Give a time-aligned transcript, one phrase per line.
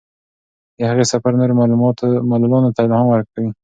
[0.77, 1.53] د هغې سفر نورو
[2.29, 3.49] معلولانو ته الهام ورکوي.